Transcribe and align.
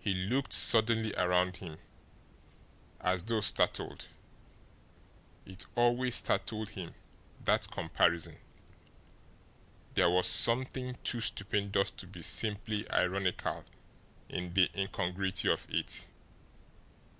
He 0.00 0.12
looked 0.12 0.52
suddenly 0.52 1.14
around 1.14 1.58
him, 1.58 1.78
as 3.00 3.22
though 3.22 3.38
startled. 3.40 4.08
It 5.44 5.66
always 5.76 6.16
startled 6.16 6.70
him, 6.70 6.96
that 7.44 7.70
comparison. 7.70 8.38
There 9.94 10.10
was 10.10 10.26
something 10.26 10.98
too 11.04 11.20
stupendous 11.20 11.92
to 11.92 12.08
be 12.08 12.22
simply 12.24 12.90
ironical 12.90 13.64
in 14.28 14.52
the 14.52 14.68
incongruity 14.74 15.48
of 15.48 15.68
it. 15.70 16.06